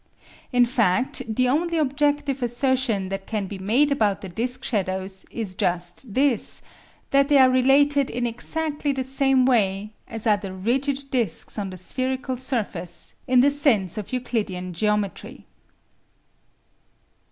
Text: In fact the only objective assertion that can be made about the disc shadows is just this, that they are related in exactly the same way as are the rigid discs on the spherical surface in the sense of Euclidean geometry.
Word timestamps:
In 0.51 0.65
fact 0.65 1.21
the 1.27 1.47
only 1.47 1.77
objective 1.77 2.41
assertion 2.41 3.09
that 3.09 3.27
can 3.27 3.45
be 3.45 3.59
made 3.59 3.91
about 3.91 4.21
the 4.21 4.29
disc 4.29 4.63
shadows 4.63 5.27
is 5.29 5.53
just 5.53 6.15
this, 6.15 6.63
that 7.11 7.29
they 7.29 7.37
are 7.37 7.51
related 7.51 8.09
in 8.09 8.25
exactly 8.25 8.93
the 8.93 9.03
same 9.03 9.45
way 9.45 9.93
as 10.07 10.25
are 10.25 10.37
the 10.37 10.53
rigid 10.53 11.11
discs 11.11 11.59
on 11.59 11.69
the 11.69 11.77
spherical 11.77 12.37
surface 12.37 13.13
in 13.27 13.41
the 13.41 13.51
sense 13.51 13.95
of 13.95 14.11
Euclidean 14.11 14.73
geometry. 14.73 15.45